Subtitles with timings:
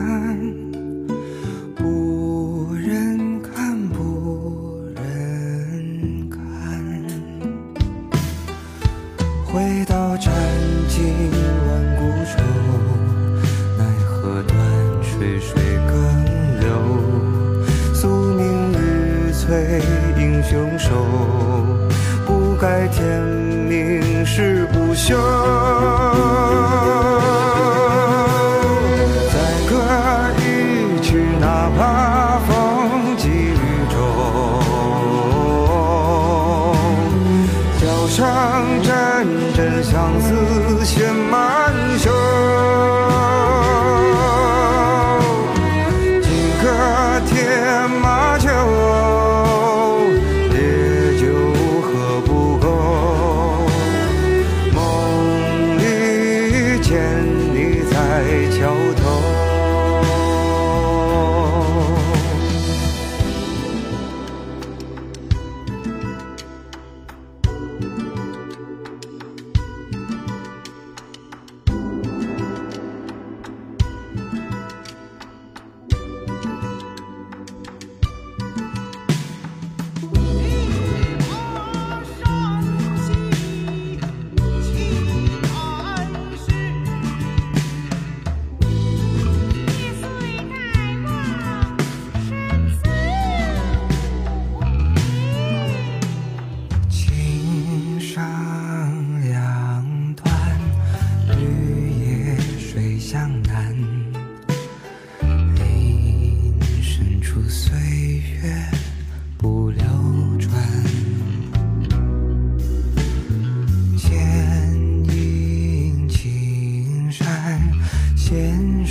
[0.00, 0.38] 纠缠，
[1.76, 6.40] 不忍看，不忍看。
[9.44, 10.32] 回到斩
[10.88, 11.30] 尽
[11.66, 12.32] 万古愁，
[13.76, 14.56] 奈何断
[15.02, 15.52] 水水
[15.86, 15.92] 更
[16.60, 16.66] 流。
[17.94, 19.82] 宿命日催
[20.18, 20.88] 英雄手，
[22.26, 23.20] 不改天
[23.68, 25.18] 命誓不休。
[39.82, 40.84] 相思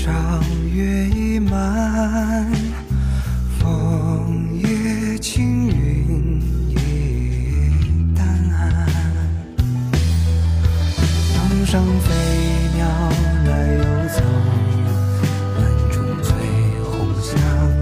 [0.10, 0.42] 弦上
[0.74, 2.52] 月已满。
[3.60, 6.78] 枫叶轻云也
[8.16, 8.26] 淡，
[11.36, 11.38] 江
[11.68, 12.08] 上飞
[12.76, 12.88] 鸟
[13.46, 14.18] 来又走，
[15.58, 15.62] 乱
[15.92, 16.34] 中翠
[16.84, 16.92] 红
[17.22, 17.30] 相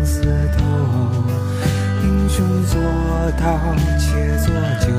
[0.06, 0.22] 思
[0.58, 0.60] 透。
[2.04, 2.76] 英雄做
[3.40, 3.48] 到
[3.98, 4.54] 且做
[4.86, 4.92] 酒，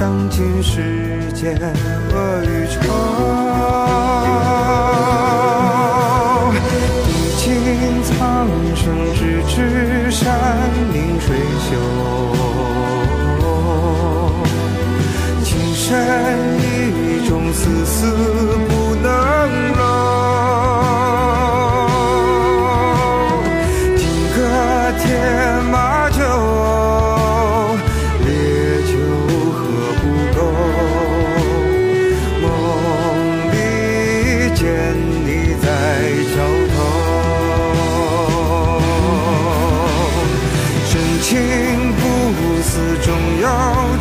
[0.00, 1.56] 当今世间
[2.10, 3.51] 恶与仇。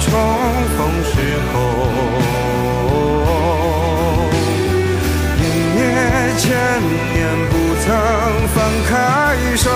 [0.01, 0.09] 重
[0.77, 1.11] 逢时
[1.53, 1.55] 候。
[5.37, 5.39] 泯
[5.75, 5.79] 灭
[6.37, 6.43] 千
[7.13, 7.17] 年，
[7.49, 7.53] 不
[7.83, 7.87] 曾
[8.53, 8.57] 放
[8.89, 8.91] 开
[9.55, 9.69] 手。